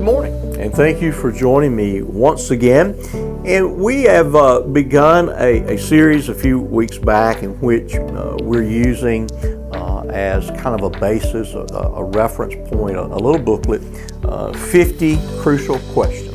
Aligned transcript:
good 0.00 0.06
morning, 0.06 0.56
and 0.58 0.72
thank 0.72 1.02
you 1.02 1.12
for 1.12 1.30
joining 1.30 1.76
me 1.76 2.00
once 2.00 2.50
again. 2.50 2.98
And 3.44 3.76
we 3.76 4.04
have 4.04 4.34
uh, 4.34 4.62
begun 4.62 5.28
a, 5.28 5.74
a, 5.74 5.76
series 5.76 6.30
a 6.30 6.34
few 6.34 6.58
weeks 6.58 6.96
back 6.96 7.42
in 7.42 7.50
which 7.60 7.96
uh, 7.96 8.38
we're 8.40 8.62
using 8.62 9.30
uh, 9.74 10.06
as 10.10 10.46
kind 10.62 10.80
of 10.80 10.84
a 10.84 10.98
basis, 10.98 11.52
a, 11.52 11.66
a 11.74 12.02
reference 12.02 12.54
point, 12.70 12.96
a, 12.96 13.02
a 13.02 13.20
little 13.20 13.38
booklet, 13.38 13.82
uh, 14.24 14.54
50 14.54 15.18
crucial 15.38 15.78
questions 15.92 16.29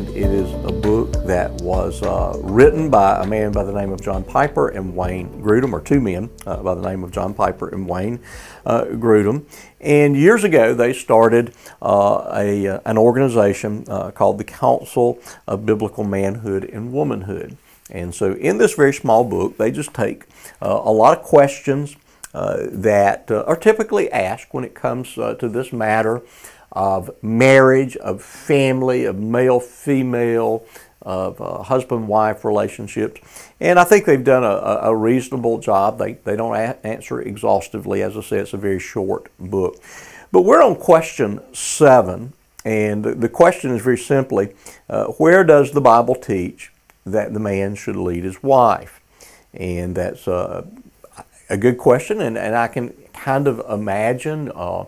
and 0.00 0.16
it 0.16 0.30
is 0.30 0.50
a 0.64 0.72
book 0.72 1.12
that 1.26 1.52
was 1.60 2.02
uh, 2.02 2.34
written 2.42 2.88
by 2.88 3.22
a 3.22 3.26
man 3.26 3.52
by 3.52 3.62
the 3.62 3.72
name 3.72 3.92
of 3.92 4.00
John 4.00 4.24
Piper 4.24 4.68
and 4.68 4.96
Wayne 4.96 5.42
Grudem, 5.42 5.74
or 5.74 5.82
two 5.82 6.00
men 6.00 6.30
uh, 6.46 6.62
by 6.62 6.74
the 6.74 6.80
name 6.80 7.04
of 7.04 7.12
John 7.12 7.34
Piper 7.34 7.68
and 7.68 7.86
Wayne 7.86 8.18
uh, 8.64 8.84
Grudem. 8.84 9.44
And 9.78 10.16
years 10.16 10.42
ago, 10.42 10.72
they 10.72 10.94
started 10.94 11.52
uh, 11.82 12.30
a, 12.34 12.66
uh, 12.66 12.80
an 12.86 12.96
organization 12.96 13.84
uh, 13.88 14.10
called 14.10 14.38
the 14.38 14.44
Council 14.44 15.18
of 15.46 15.66
Biblical 15.66 16.04
Manhood 16.04 16.64
and 16.64 16.94
Womanhood. 16.94 17.58
And 17.90 18.14
so, 18.14 18.32
in 18.32 18.56
this 18.56 18.72
very 18.72 18.94
small 18.94 19.22
book, 19.22 19.58
they 19.58 19.70
just 19.70 19.92
take 19.92 20.24
a 20.62 20.92
lot 20.92 21.18
of 21.18 21.24
questions 21.24 21.94
that 22.32 23.30
are 23.30 23.56
typically 23.56 24.10
asked 24.10 24.54
when 24.54 24.64
it 24.64 24.74
comes 24.74 25.12
to 25.12 25.36
this 25.46 25.74
matter 25.74 26.22
of 26.72 27.10
marriage, 27.22 27.96
of 27.96 28.22
family, 28.22 29.04
of 29.04 29.18
male 29.18 29.60
female, 29.60 30.64
of 31.02 31.40
uh, 31.40 31.62
husband 31.62 32.08
wife 32.08 32.44
relationships. 32.44 33.20
And 33.58 33.78
I 33.78 33.84
think 33.84 34.04
they've 34.04 34.22
done 34.22 34.44
a, 34.44 34.80
a 34.82 34.94
reasonable 34.94 35.58
job. 35.58 35.98
They, 35.98 36.12
they 36.12 36.36
don't 36.36 36.54
a- 36.54 36.78
answer 36.86 37.20
exhaustively. 37.20 38.02
As 38.02 38.16
I 38.16 38.20
said, 38.20 38.40
it's 38.40 38.52
a 38.52 38.58
very 38.58 38.78
short 38.78 39.30
book. 39.38 39.76
But 40.30 40.42
we're 40.42 40.62
on 40.62 40.76
question 40.76 41.40
seven. 41.54 42.34
And 42.64 43.04
the 43.04 43.28
question 43.28 43.70
is 43.74 43.82
very 43.82 43.98
simply 43.98 44.54
uh, 44.88 45.06
where 45.06 45.42
does 45.44 45.72
the 45.72 45.80
Bible 45.80 46.14
teach 46.14 46.70
that 47.06 47.32
the 47.32 47.40
man 47.40 47.74
should 47.74 47.96
lead 47.96 48.24
his 48.24 48.42
wife? 48.42 49.00
And 49.54 49.96
that's 49.96 50.28
uh, 50.28 50.66
a 51.48 51.56
good 51.56 51.78
question. 51.78 52.20
And, 52.20 52.36
and 52.36 52.54
I 52.54 52.68
can 52.68 52.90
kind 53.14 53.48
of 53.48 53.62
imagine. 53.68 54.52
Uh, 54.54 54.84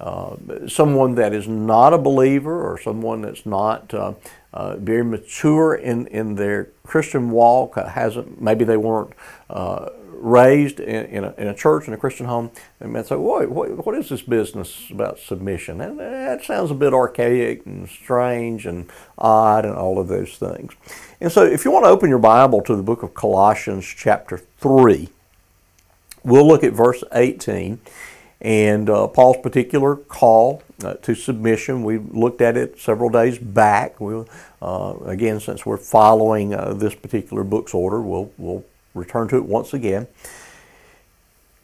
uh, 0.00 0.36
someone 0.66 1.14
that 1.14 1.32
is 1.32 1.46
not 1.46 1.94
a 1.94 1.98
believer 1.98 2.62
or 2.62 2.78
someone 2.78 3.22
that's 3.22 3.46
not 3.46 3.92
uh, 3.94 4.14
uh, 4.52 4.76
very 4.76 5.04
mature 5.04 5.74
in, 5.74 6.06
in 6.08 6.34
their 6.34 6.70
Christian 6.84 7.30
walk, 7.30 7.76
uh, 7.76 7.88
hasn't 7.88 8.40
maybe 8.40 8.64
they 8.64 8.76
weren't 8.76 9.12
uh, 9.50 9.90
raised 10.24 10.80
in, 10.80 11.04
in 11.06 11.24
a, 11.24 11.34
in, 11.36 11.48
a, 11.48 11.54
church 11.54 11.86
in 11.86 11.92
a 11.92 11.96
Christian 11.96 12.26
home, 12.26 12.50
they 12.78 12.86
might 12.86 13.06
say, 13.06 13.16
what, 13.16 13.48
what 13.50 13.94
is 13.94 14.08
this 14.08 14.22
business 14.22 14.90
about 14.90 15.18
submission? 15.18 15.80
And 15.80 15.98
that 15.98 16.44
sounds 16.44 16.70
a 16.70 16.74
bit 16.74 16.94
archaic 16.94 17.66
and 17.66 17.88
strange 17.88 18.64
and 18.64 18.90
odd 19.18 19.64
and 19.64 19.74
all 19.74 19.98
of 19.98 20.08
those 20.08 20.36
things. 20.36 20.72
And 21.20 21.30
so, 21.30 21.44
if 21.44 21.64
you 21.64 21.70
want 21.70 21.84
to 21.84 21.90
open 21.90 22.08
your 22.08 22.18
Bible 22.18 22.62
to 22.62 22.74
the 22.74 22.82
book 22.82 23.02
of 23.02 23.14
Colossians, 23.14 23.84
chapter 23.84 24.38
3, 24.58 25.08
we'll 26.22 26.46
look 26.46 26.64
at 26.64 26.72
verse 26.72 27.04
18 27.12 27.80
and 28.44 28.90
uh, 28.90 29.06
Paul's 29.06 29.38
particular 29.38 29.96
call 29.96 30.62
uh, 30.84 30.94
to 30.94 31.14
submission. 31.14 31.82
We 31.82 31.96
looked 31.96 32.42
at 32.42 32.58
it 32.58 32.78
several 32.78 33.08
days 33.08 33.38
back. 33.38 33.98
We'll, 33.98 34.28
uh, 34.60 34.96
again, 35.06 35.40
since 35.40 35.64
we're 35.64 35.78
following 35.78 36.54
uh, 36.54 36.74
this 36.74 36.94
particular 36.94 37.42
book's 37.42 37.72
order, 37.72 38.02
we'll, 38.02 38.30
we'll 38.36 38.62
return 38.92 39.28
to 39.28 39.36
it 39.38 39.46
once 39.46 39.72
again. 39.72 40.06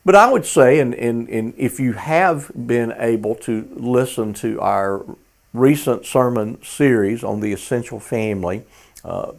But 0.07 0.15
I 0.15 0.33
would 0.33 0.47
say, 0.47 0.81
and, 0.81 0.95
and, 0.95 1.29
and 1.29 1.53
if 1.59 1.79
you 1.79 1.93
have 1.93 2.51
been 2.55 2.95
able 2.97 3.35
to 3.37 3.69
listen 3.75 4.33
to 4.35 4.59
our 4.63 5.05
recent 5.53 6.07
sermon 6.07 6.63
series 6.65 7.23
on 7.23 7.41
the 7.41 7.53
essential 7.53 8.01
family, 8.01 8.65
uh, 9.05 9.33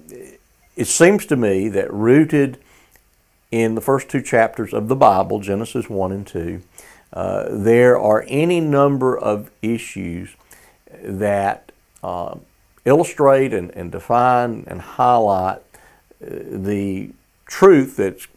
it 0.75 0.85
seems 0.85 1.25
to 1.25 1.35
me 1.35 1.69
that 1.69 1.91
rooted 1.91 2.59
in 3.49 3.73
the 3.73 3.81
first 3.81 4.09
two 4.09 4.21
chapters 4.21 4.73
of 4.73 4.87
the 4.87 4.95
Bible, 4.95 5.39
Genesis 5.39 5.89
1 5.89 6.11
and 6.11 6.27
2, 6.27 6.61
uh, 7.13 7.45
there 7.49 7.99
are 7.99 8.23
any 8.27 8.59
number 8.59 9.17
of 9.17 9.51
issues 9.61 10.35
that 11.03 11.71
uh, 12.03 12.35
illustrate 12.85 13.53
and, 13.53 13.71
and, 13.71 13.91
define 13.91 14.63
and 14.67 14.81
highlight 14.81 15.57
uh, 15.57 16.27
the 16.49 17.09
truth 17.45 17.97
that's 17.97 18.27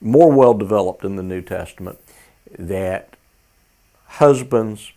more 0.00 0.32
well 0.32 0.54
developed 0.54 1.04
in 1.04 1.16
the 1.16 1.22
New 1.22 1.42
Testament 1.42 1.98
that 2.58 3.16
husbands 4.06 4.92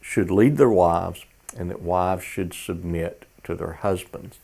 should 0.00 0.30
lead 0.30 0.56
their 0.56 0.70
wives 0.70 1.24
and 1.56 1.70
that 1.70 1.82
wives 1.82 2.24
should 2.24 2.52
submit 2.52 3.26
to 3.44 3.54
their 3.54 3.72
husbands. 3.72 4.38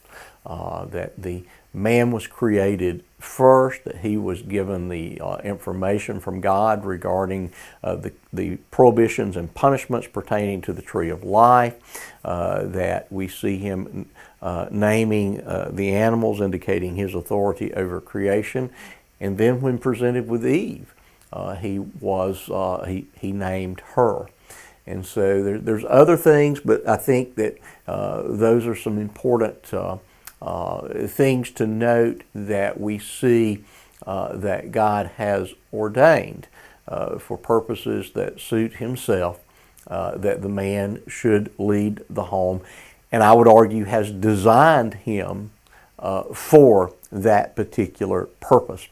Uh, 0.47 0.87
that 0.87 1.21
the 1.21 1.45
man 1.75 2.11
was 2.11 2.27
created 2.27 3.05
first, 3.19 3.85
that 3.85 3.97
he 3.99 4.17
was 4.17 4.41
given 4.41 4.89
the 4.89 5.21
uh, 5.21 5.37
information 5.39 6.19
from 6.19 6.41
God 6.41 6.87
regarding 6.87 7.53
uh, 7.85 7.95
the, 7.97 8.13
the 8.33 8.57
prohibitions 8.71 9.37
and 9.37 9.53
punishments 9.53 10.07
pertaining 10.07 10.63
to 10.63 10.73
the 10.73 10.81
tree 10.81 11.11
of 11.11 11.23
life, 11.23 11.77
uh, 12.25 12.65
that 12.65 13.13
we 13.13 13.29
see 13.29 13.59
him 13.59 14.09
uh, 14.41 14.67
naming 14.71 15.43
uh, 15.43 15.71
the 15.71 15.93
animals, 15.93 16.41
indicating 16.41 16.97
his 16.97 17.15
authority 17.15 17.75
over 17.75 18.01
creation. 18.01 18.71
And 19.21 19.37
then 19.37 19.61
when 19.61 19.77
presented 19.77 20.27
with 20.27 20.47
Eve, 20.47 20.95
he 21.61 21.79
was 21.79 22.51
he, 22.89 23.09
he 23.15 23.31
named 23.33 23.81
her. 23.95 24.27
And 24.87 25.05
so 25.05 25.45
there, 25.45 25.59
there's 25.59 25.85
other 25.87 26.17
things, 26.17 26.61
but 26.61 26.89
I 26.89 26.97
think 26.97 27.35
that 27.35 27.59
those 27.87 28.67
are 28.67 28.75
some 28.75 28.99
important 28.99 29.71
uh, 30.43 31.07
things 31.07 31.51
to 31.53 31.67
note 31.67 32.23
that 32.35 32.81
we 32.81 32.99
see 32.99 33.65
uh, 34.07 34.37
that 34.37 34.73
God 34.73 35.13
has 35.17 35.55
ordained 35.73 36.49
uh, 36.89 37.19
for 37.19 37.37
purposes 37.37 38.13
that 38.13 38.41
suit 38.41 38.77
Himself, 38.77 39.41
uh, 39.87 40.17
that 40.17 40.43
the 40.43 40.49
man 40.49 41.03
should 41.07 41.53
lead 41.59 42.03
the 42.09 42.25
home, 42.25 42.63
and 43.13 43.23
I 43.23 43.33
would 43.33 43.49
argue 43.49 43.85
has 43.85 44.11
designed 44.11 44.95
him 44.95 45.51
uh, 46.01 46.25
for 46.35 46.95
that 47.13 47.55
particular 47.55 48.27
purpose. 48.41 48.89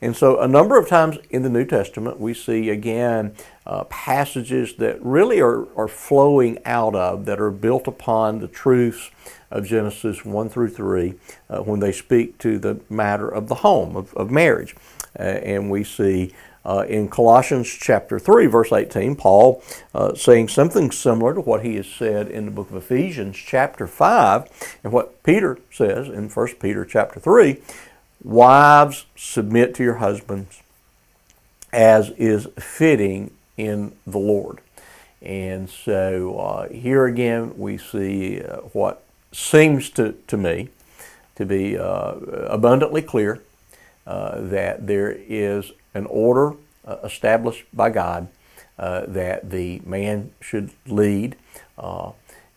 And 0.00 0.16
so, 0.16 0.40
a 0.40 0.48
number 0.48 0.78
of 0.78 0.88
times 0.88 1.18
in 1.30 1.42
the 1.42 1.48
New 1.48 1.64
Testament, 1.64 2.20
we 2.20 2.34
see 2.34 2.70
again 2.70 3.34
uh, 3.66 3.84
passages 3.84 4.74
that 4.76 5.02
really 5.04 5.40
are, 5.40 5.66
are 5.76 5.88
flowing 5.88 6.58
out 6.64 6.94
of, 6.94 7.24
that 7.26 7.40
are 7.40 7.50
built 7.50 7.86
upon 7.86 8.40
the 8.40 8.48
truths 8.48 9.10
of 9.50 9.66
Genesis 9.66 10.24
1 10.24 10.48
through 10.48 10.70
3 10.70 11.14
uh, 11.48 11.58
when 11.60 11.80
they 11.80 11.92
speak 11.92 12.38
to 12.38 12.58
the 12.58 12.80
matter 12.88 13.28
of 13.28 13.48
the 13.48 13.56
home, 13.56 13.96
of, 13.96 14.14
of 14.14 14.30
marriage. 14.30 14.74
Uh, 15.18 15.22
and 15.22 15.70
we 15.70 15.82
see 15.82 16.32
uh, 16.64 16.84
in 16.88 17.08
Colossians 17.08 17.68
chapter 17.68 18.18
3, 18.18 18.46
verse 18.46 18.72
18, 18.72 19.16
Paul 19.16 19.62
uh, 19.94 20.14
saying 20.14 20.48
something 20.48 20.90
similar 20.90 21.34
to 21.34 21.40
what 21.40 21.64
he 21.64 21.76
has 21.76 21.86
said 21.86 22.28
in 22.28 22.44
the 22.44 22.50
book 22.50 22.70
of 22.70 22.76
Ephesians 22.76 23.36
chapter 23.36 23.86
5 23.86 24.78
and 24.84 24.92
what 24.92 25.22
Peter 25.22 25.58
says 25.72 26.08
in 26.08 26.28
1 26.28 26.48
Peter 26.60 26.84
chapter 26.84 27.18
3 27.18 27.60
Wives, 28.22 29.06
submit 29.16 29.74
to 29.76 29.82
your 29.82 29.94
husbands 29.94 30.62
as 31.72 32.10
is 32.10 32.46
fitting 32.58 33.30
in 33.56 33.92
the 34.06 34.18
Lord. 34.18 34.60
And 35.22 35.68
so 35.68 36.38
uh, 36.38 36.68
here 36.68 37.06
again 37.06 37.56
we 37.56 37.78
see 37.78 38.42
uh, 38.42 38.58
what 38.72 39.02
seems 39.32 39.90
to, 39.90 40.12
to 40.26 40.36
me 40.36 40.68
to 41.36 41.46
be 41.46 41.78
uh, 41.78 42.14
abundantly 42.48 43.02
clear 43.02 43.40
uh, 44.10 44.40
that 44.40 44.88
there 44.88 45.12
is 45.12 45.70
an 45.94 46.04
order 46.06 46.54
uh, 46.84 46.96
established 47.04 47.64
by 47.72 47.88
God 47.90 48.26
uh, 48.76 49.04
that 49.06 49.50
the 49.50 49.80
man 49.84 50.32
should 50.40 50.70
lead. 50.86 51.36
Uh, 51.78 52.10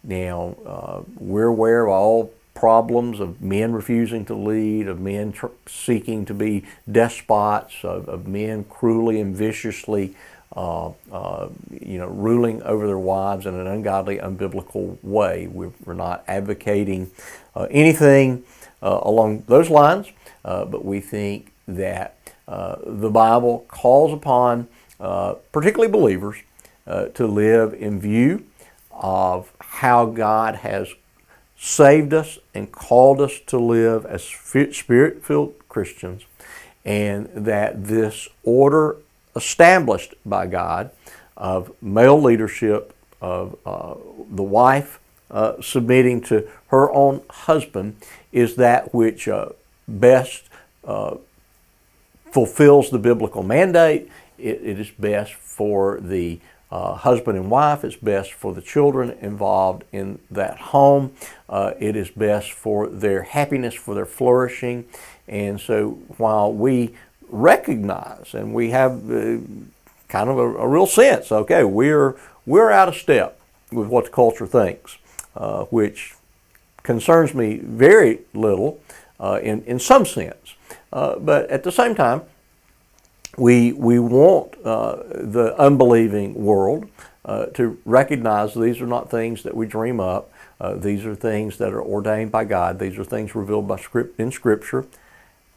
now, 0.04 1.06
we're 1.20 1.48
aware 1.48 1.86
of 1.86 1.92
all 1.92 2.34
problems 2.56 3.20
of 3.20 3.40
men 3.40 3.72
refusing 3.72 4.26
to 4.26 4.34
lead, 4.34 4.88
of 4.88 5.00
men 5.00 5.32
tr- 5.32 5.48
seeking 5.68 6.26
to 6.26 6.34
be 6.34 6.66
despots, 6.92 7.84
of, 7.84 8.10
of 8.10 8.28
men 8.28 8.64
cruelly 8.64 9.22
and 9.22 9.36
viciously 9.36 10.16
uh, 10.56 10.92
uh, 11.12 11.50
you 11.70 12.00
know, 12.00 12.08
ruling 12.08 12.64
over 12.64 12.88
their 12.88 12.98
wives 12.98 13.46
in 13.46 13.54
an 13.54 13.68
ungodly, 13.68 14.18
unbiblical 14.18 14.98
way. 15.04 15.48
We're, 15.48 15.72
we're 15.86 15.94
not 15.94 16.24
advocating 16.28 17.12
uh, 17.56 17.68
anything 17.70 18.44
along 18.82 19.44
those 19.48 19.70
lines, 19.70 20.08
uh, 20.46 20.66
but 20.66 20.84
we 20.86 21.00
think 21.00 21.52
that 21.68 22.18
uh, 22.48 22.78
the 22.86 23.10
Bible 23.10 23.66
calls 23.68 24.14
upon 24.14 24.68
particularly 25.52 25.92
believers 25.92 26.38
to 27.14 27.28
live 27.28 27.74
in 27.74 28.00
view 28.00 28.46
of 28.92 29.52
how 29.60 30.06
God 30.06 30.56
has 30.56 30.94
saved 31.58 32.14
us 32.14 32.40
and 32.54 32.72
called 32.72 33.22
us 33.22 33.40
to 33.48 33.58
live 33.58 34.06
as 34.06 34.24
spirit 34.24 35.26
filled 35.26 35.56
Christians, 35.70 36.26
and 36.86 37.30
that 37.34 37.86
this 37.86 38.28
order 38.44 38.98
established 39.36 40.14
by 40.26 40.48
God 40.48 40.92
of 41.36 41.72
male 41.82 42.22
leadership, 42.22 42.94
of 43.22 43.58
uh, 43.66 43.96
the 44.30 44.44
wife 44.44 45.00
uh, 45.32 45.54
submitting 45.62 46.22
to 46.22 46.48
her 46.68 46.92
own 46.92 47.22
husband 47.30 47.96
is 48.32 48.58
that 48.58 48.94
which 48.94 49.28
uh, 49.28 49.50
best 49.88 50.44
uh, 50.84 51.18
fulfills 52.32 52.90
the 52.90 53.00
biblical 53.00 53.44
mandate. 53.44 54.10
it, 54.38 54.62
it 54.64 54.80
is 54.80 54.90
best 54.92 55.34
for 55.34 56.00
the 56.02 56.40
uh, 56.74 56.96
husband 56.96 57.38
and 57.38 57.52
wife. 57.52 57.84
It's 57.84 57.96
best 57.96 58.34
for 58.34 58.52
the 58.52 58.62
children 58.62 59.12
involved 59.22 59.84
in 59.92 60.18
that 60.32 60.58
home. 60.58 61.14
Uh, 61.48 61.74
it 61.80 61.96
is 61.96 62.10
best 62.10 62.52
for 62.52 62.88
their 62.88 63.22
happiness, 63.22 63.76
for 63.76 63.94
their 63.94 64.08
flourishing. 64.08 64.86
And 65.28 65.62
so 65.62 66.00
while 66.18 66.52
we 66.52 66.96
recognize 67.30 68.34
and 68.34 68.56
we 68.56 68.72
have 68.72 68.92
uh, 69.12 69.38
kind 70.08 70.30
of 70.30 70.40
a, 70.40 70.56
a, 70.56 70.68
real 70.68 70.88
sense, 70.88 71.32
okay, 71.32 71.64
we're, 71.64 72.16
we're 72.48 72.72
out 72.72 72.88
of 72.88 72.96
step 72.96 73.40
with 73.72 73.88
what 73.88 74.06
the 74.06 74.12
culture 74.12 74.48
thinks, 74.48 74.98
uh, 75.36 75.66
which 75.66 76.16
concerns 76.82 77.36
me 77.36 77.58
very 77.58 78.22
little 78.34 78.82
uh, 79.20 79.40
in, 79.42 79.64
in 79.64 79.80
some 79.80 80.06
sense. 80.06 80.56
Uh, 80.92 81.18
but 81.18 81.50
at 81.50 81.64
the 81.64 81.72
same 81.72 81.96
time, 81.96 82.22
we, 83.38 83.74
we 83.74 84.00
want 84.00 84.56
uh, 84.64 84.98
the 85.14 85.56
unbelieving 85.58 86.36
world 86.36 86.88
uh, 87.26 87.48
to 87.48 87.80
recognize 87.86 88.54
these 88.54 88.82
are 88.82 88.88
not 88.88 89.10
things 89.10 89.44
that 89.44 89.56
we 89.56 89.66
dream 89.66 90.00
up. 90.00 90.32
Uh, 90.60 90.76
these 90.76 91.06
are 91.06 91.16
things 91.16 91.58
that 91.58 91.74
are 91.74 91.82
ordained 91.82 92.32
by 92.32 92.46
God. 92.46 92.80
These 92.80 92.98
are 93.00 93.04
things 93.04 93.34
revealed 93.34 93.68
by 93.68 93.78
script 93.78 94.20
in 94.20 94.32
Scripture, 94.32 94.86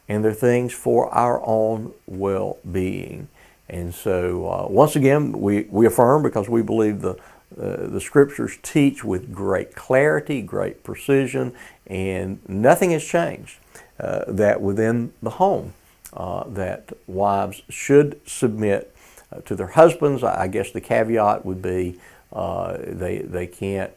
and 0.09 0.23
they're 0.23 0.33
things 0.33 0.73
for 0.73 1.13
our 1.13 1.41
own 1.45 1.93
well-being. 2.07 3.27
And 3.69 3.93
so, 3.93 4.47
uh, 4.47 4.67
once 4.69 4.95
again, 4.95 5.33
we, 5.33 5.63
we 5.69 5.85
affirm 5.85 6.23
because 6.23 6.49
we 6.49 6.61
believe 6.61 7.01
the 7.01 7.15
uh, 7.55 7.87
the 7.87 8.01
scriptures 8.01 8.57
teach 8.61 9.03
with 9.03 9.33
great 9.33 9.73
clarity, 9.73 10.41
great 10.41 10.83
precision, 10.83 11.53
and 11.85 12.39
nothing 12.47 12.91
has 12.91 13.03
changed. 13.03 13.57
Uh, 13.99 14.25
that 14.27 14.61
within 14.61 15.11
the 15.23 15.29
home, 15.31 15.73
uh, 16.13 16.43
that 16.47 16.89
wives 17.07 17.63
should 17.67 18.19
submit 18.27 18.95
uh, 19.31 19.39
to 19.41 19.55
their 19.55 19.67
husbands. 19.67 20.23
I 20.23 20.47
guess 20.47 20.69
the 20.69 20.81
caveat 20.81 21.43
would 21.45 21.63
be 21.63 21.99
uh, 22.31 22.77
they, 22.79 23.19
they 23.19 23.47
can't 23.47 23.91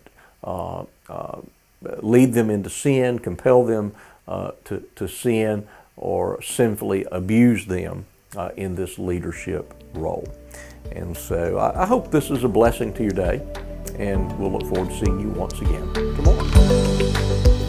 lead 2.00 2.32
them 2.32 2.48
into 2.48 2.70
sin, 2.70 3.18
compel 3.18 3.64
them 3.64 3.92
to, 4.26 4.82
to 4.96 5.08
sin, 5.08 5.66
or 5.96 6.40
sinfully 6.40 7.04
abuse 7.12 7.66
them 7.66 8.06
in 8.56 8.76
this 8.76 8.98
leadership 8.98 9.74
role. 9.92 10.26
And 10.92 11.16
so 11.16 11.58
I, 11.58 11.82
I 11.82 11.86
hope 11.86 12.10
this 12.10 12.30
is 12.30 12.44
a 12.44 12.48
blessing 12.48 12.92
to 12.94 13.02
your 13.02 13.12
day, 13.12 13.42
and 13.98 14.36
we'll 14.38 14.52
look 14.52 14.68
forward 14.68 14.90
to 14.90 15.04
seeing 15.04 15.20
you 15.20 15.28
once 15.30 15.60
again 15.60 15.92
tomorrow. 15.94 17.59